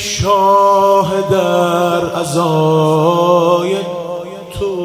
شاه 0.00 1.30
در 1.30 2.18
ازای 2.20 3.76
تو. 4.58 4.80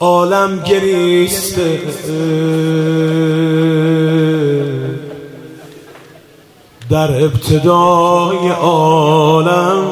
عالم 0.00 0.62
گریسته. 0.66 1.80
در 6.90 7.24
ابتدای 7.24 8.48
عالم 8.48 9.84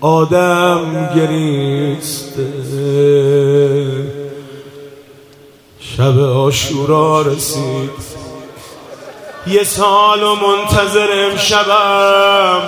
آدم 0.00 1.10
گریسته. 1.16 2.42
شب 6.02 6.18
آشورا 6.20 7.22
رسید. 7.22 7.90
یه 9.46 9.64
سال 9.64 10.22
و 10.22 10.34
منتظر 10.34 11.08
امشبم 11.12 12.62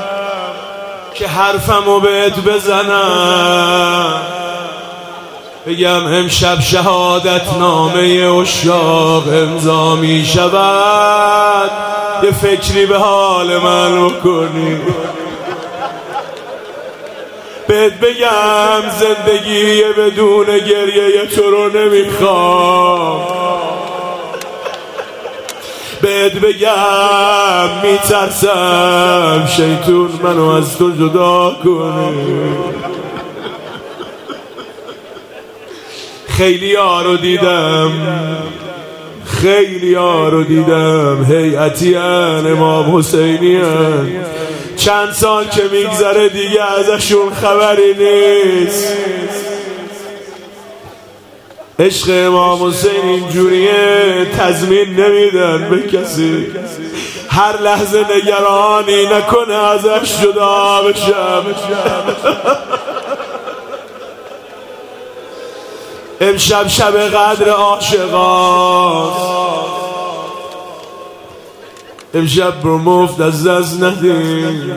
که 1.15 1.29
حرفمو 1.29 2.01
بهت 2.01 2.41
بزنم. 2.41 4.15
بگم 5.67 6.07
امشب 6.07 6.61
شهادت 6.61 7.57
نامه 7.59 8.01
اشاق 8.43 9.29
امضا 9.29 9.97
می 9.97 10.25
شود. 10.27 11.71
یه 12.23 12.33
فکری 12.33 12.87
به 12.87 12.99
حال 12.99 13.59
من 13.59 14.09
بکنی. 14.09 14.81
بهت 17.75 17.93
بگم 17.93 18.83
زندگی 19.01 19.83
بدون 19.83 20.47
گریه 20.47 21.27
تو 21.27 21.51
رو 21.51 21.69
نمی‌خوام. 21.69 23.21
بهت 26.03 26.33
بگم 26.33 27.69
میترسم 27.83 29.49
شیطون 29.57 30.11
منو 30.23 30.49
از 30.49 30.79
تو 30.79 30.91
جدا 30.91 31.57
کنه. 31.65 32.57
خیلی 36.29 36.75
ها 36.75 37.03
رو 37.03 37.17
دیدم 37.17 37.93
خیلی 39.25 39.95
ها 39.95 40.29
رو 40.29 40.45
دیدم 40.45 41.25
هیئتی 41.25 41.97
امام 41.97 42.99
حسینی 42.99 43.61
چند 44.77 45.13
سال 45.13 45.45
که 45.45 45.63
میگذره 45.73 46.29
دیگه 46.29 46.63
ازشون 46.63 47.35
خبری 47.35 47.95
نیست. 47.95 48.93
عشق 51.79 52.11
امام 52.11 52.69
حسین 52.69 53.05
اینجوریه 53.05 54.27
تضمین 54.39 55.01
نمیدن 55.01 55.71
به 55.71 55.83
کسی. 55.83 56.47
هر 57.29 57.61
لحظه 57.61 58.05
نگرانی 58.17 59.07
نکنه 59.07 59.55
ازش 59.55 60.23
جدا 60.23 60.83
بشم 60.83 61.45
امشب 66.21 66.69
شب 66.69 66.97
قدر 66.97 67.49
عاشقان 67.49 69.13
امشب 72.15 72.61
برو 72.63 72.79
مفت 72.79 73.21
از 73.21 73.47
دست 73.47 73.83
ندیم 73.83 74.73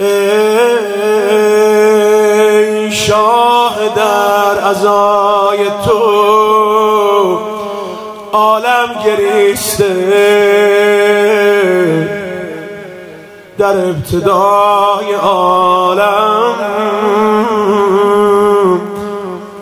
ای 0.00 0.54
شاه 2.92 3.76
در 3.96 4.64
ازای 4.64 5.58
تو 5.84 6.00
عالم 8.32 8.88
گریسته. 9.04 9.94
در 13.58 13.76
ابتدای 13.76 15.14
عالم 15.22 16.54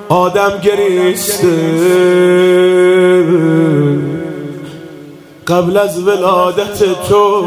آدم 0.09 0.59
گریسته. 0.63 1.49
قبل 5.53 5.77
از 5.77 6.07
ولادت 6.07 7.09
تو. 7.09 7.43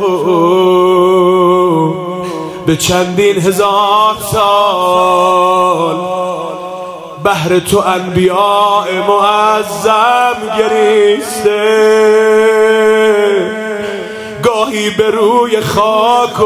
به 2.65 2.75
چندین 2.77 3.35
هزار 3.35 4.15
سال 4.31 5.95
بهر 7.23 7.59
تو 7.59 7.83
انبیاء 7.85 8.85
معظم 9.07 10.37
گریسته. 10.57 11.85
گاهی 14.43 14.89
به 14.89 15.09
روی 15.09 15.61
خاک 15.61 16.39
و 16.39 16.45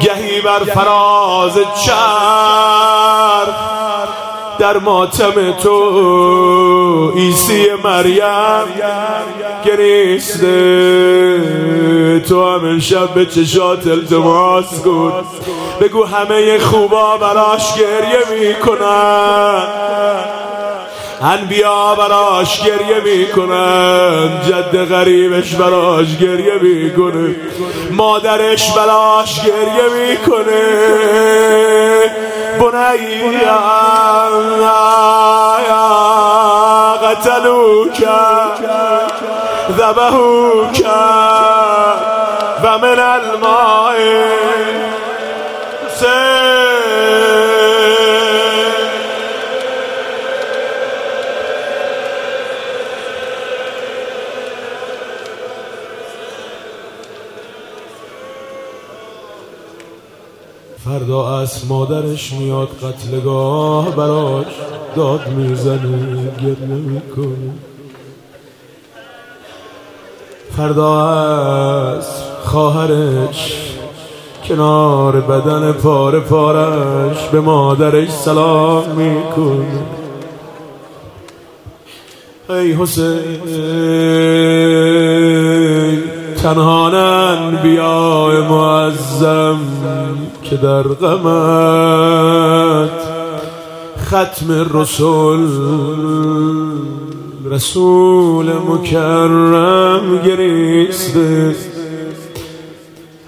گهی 0.00 0.40
بر 0.40 0.64
فراز 0.64 1.58
چرخ 1.84 3.29
در 4.60 4.78
ماتم 4.78 5.52
تو. 5.52 7.12
ایسی 7.16 7.66
مریم 7.84 8.64
گریسته 9.64 10.50
تو 12.28 12.50
همه 12.50 12.80
شب 12.80 13.14
به 13.14 13.26
چشات 13.26 13.86
التماس 13.86 14.82
کن. 14.82 15.12
بگو 15.80 16.04
همه 16.04 16.58
خوبا 16.58 17.16
براش 17.16 17.74
گریه 17.74 18.18
می‌کنن. 18.40 19.62
انبیا 21.22 21.94
براش 21.94 22.60
گریه 22.60 23.00
می‌کنن. 23.04 24.40
جد 24.48 24.84
غریبش 24.84 25.54
براش 25.54 26.16
گریه 26.16 26.54
می‌کنه. 26.62 27.34
مادرش 27.90 28.72
براش 28.72 29.40
گریه 29.40 29.88
می‌کنه. 30.08 30.60
بنیا 32.60 33.58
قتلوك 37.02 38.00
ذبحوك 39.70 40.78
ومن 42.64 42.98
الماء. 42.98 44.39
فردا 60.84 61.38
از 61.38 61.66
مادرش 61.68 62.32
میاد 62.32 62.68
قتلگاه 62.68 63.96
براش 63.96 64.46
داد 64.96 65.28
می‌زنه 65.28 66.30
گریه 66.38 66.56
می‌کنه. 66.68 67.52
فردا 70.56 71.08
از 71.08 72.06
خواهرش 72.44 73.70
کنار 74.48 75.20
بدن 75.20 75.72
پاره 75.72 76.20
پارش 76.20 77.28
به 77.28 77.40
مادرش 77.40 78.10
سلام 78.10 78.84
می‌کنه. 78.90 79.82
ای 82.50 82.72
حسین. 82.72 83.40
تنها 86.42 86.90
بیا 87.62 88.46
معظم 88.50 89.58
که 90.42 90.56
در 90.56 90.82
غمت. 90.82 92.10
ختم 94.06 94.78
رسول 94.78 95.48
رسول 97.50 98.52
مکرم 98.52 100.22
گریسته. 100.26 101.54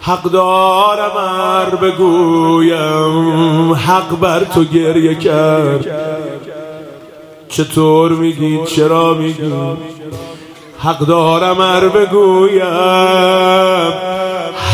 حق 0.00 0.22
دارم 0.22 1.16
ار 1.16 1.76
بگویم 1.76 3.22
حق 3.72 4.20
بر 4.20 4.44
تو 4.44 4.64
گریه 4.64 5.14
کرد. 5.14 5.86
چطور 7.48 8.12
میگی؟ 8.12 8.60
چرا 8.66 9.14
میگی؟ 9.14 9.52
حق 10.84 10.98
دارم 10.98 11.60
ار 11.60 11.88
بگویم. 11.88 12.62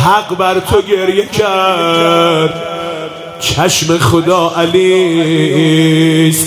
حق 0.04 0.36
بر 0.38 0.60
تو 0.60 0.82
گریه 0.82 1.26
کرد. 1.26 2.62
چشم 3.40 3.98
خدا 3.98 4.52
علیست 4.56 5.76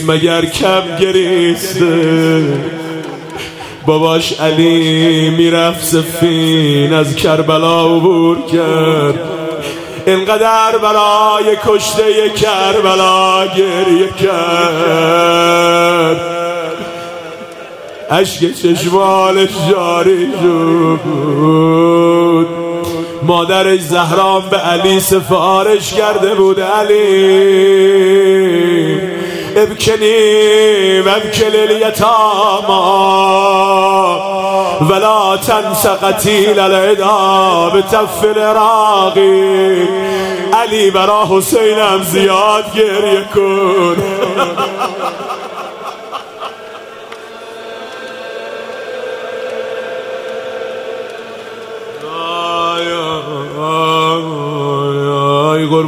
مگر 0.10 0.46
کم 0.46 0.96
گریسته. 1.00 2.44
باباش 3.86 4.34
علی 4.34 5.30
می‌رفت 5.30 5.86
سفین 5.86 6.94
از 6.94 7.16
کربلا 7.16 7.86
عبور 7.86 8.38
کرد. 8.46 9.20
اینقدر 10.08 10.78
برای 10.78 11.58
کشته 11.66 12.30
کربلا 12.30 13.46
گریه 13.46 14.10
کرد. 14.22 15.52
عشق 18.12 18.54
چشمالش 18.54 19.50
جاری 19.70 20.30
شد. 20.42 21.00
مادرش 23.24 23.82
زهرام 23.82 24.50
به 24.50 24.58
علی 24.58 25.00
سفارش 25.00 25.94
کرده 25.94 26.36
بود 26.36 26.60
علی. 26.60 27.02
ابکنی 29.56 31.00
و 31.00 31.10
ابکل 31.10 31.56
الیتاما. 31.56 32.82
ولا 34.90 35.38
تنس 35.38 35.86
قتیل 35.86 36.60
العدا 36.60 37.70
به 37.74 37.82
تفل 37.82 38.54
راقی 38.54 39.88
علی 40.54 40.92
برا 40.92 41.28
حسینم 41.30 42.04
زیاد 42.04 42.66
گریه 42.76 43.26
کن. 43.36 43.96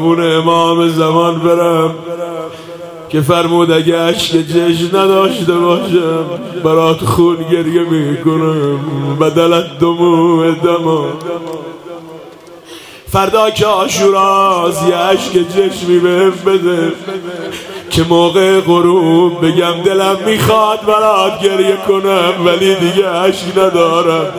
قربون 0.04 0.36
امام 0.36 0.88
زمان 0.88 1.40
برم 1.40 1.96
که 3.10 3.22
فرمود 3.22 3.72
اگه 3.72 4.00
عشق 4.00 4.38
جشن 4.38 4.88
نداشته 4.88 5.54
باشم 5.54 6.26
برات 6.64 7.06
خون 7.06 7.38
گریه 7.52 7.82
می‌کنم 7.82 8.80
بدلت 9.22 9.80
دمو 9.80 10.52
دما. 10.52 11.06
فردا 13.08 13.50
که 13.50 13.66
آشوراز 13.66 14.88
یه 14.90 14.96
عشق 14.96 15.32
جشمی 15.32 16.00
بهم 16.00 16.34
بده 16.46 16.94
که 17.90 18.04
موقع 18.10 18.60
غروب 18.60 19.46
بگم 19.46 19.82
دلم 19.86 20.18
می‌خواد 20.26 20.86
برات 20.86 21.40
گریه 21.42 21.78
کنم 21.88 22.34
ولی 22.46 22.76
دیگه 22.76 23.10
عشق 23.10 23.58
ندارم. 23.58 24.34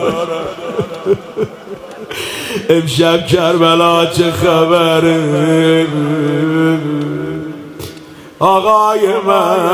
امشب 2.69 3.27
کربلا 3.27 4.05
چه 4.05 4.31
خبره؟ 4.31 5.87
آقای 8.39 8.99
من 9.27 9.65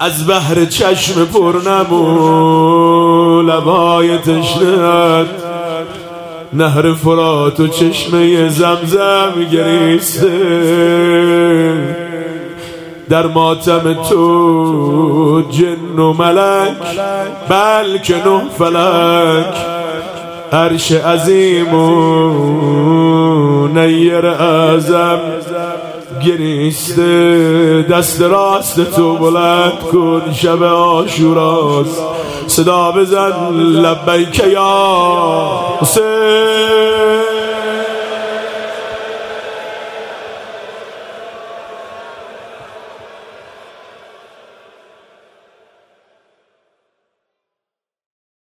از 0.00 0.28
بحر 0.28 0.64
چشم 0.64 1.24
پر 1.24 1.54
نمو 1.66 3.42
لبای 3.42 4.18
تشنت 4.18 5.26
نهر 6.52 6.92
فرات 6.92 7.60
و 7.60 7.68
چشمه 7.68 8.48
زمزم 8.48 9.32
گریسته. 9.52 10.36
در 13.08 13.26
ماتم 13.26 13.94
تو 14.08 15.42
جن 15.50 15.98
و 15.98 16.12
ملک 16.12 16.76
بلکه 17.48 18.14
نه 18.14 18.40
فلک. 18.58 19.54
عرش 20.52 20.92
عظیم 20.92 21.74
و 21.74 23.68
نیر 23.68 24.26
اعظم. 24.26 25.18
گریسته 26.26 27.82
دست 27.90 28.22
راست 28.22 28.96
تو 28.96 29.16
بلند 29.16 29.80
کن 29.92 30.22
شب 30.32 30.62
آشوراست 30.62 32.02
صدا 32.46 32.92
بزن 32.92 33.54
لبیک 33.56 34.38
یا 34.38 35.00
حسین. 35.80 36.75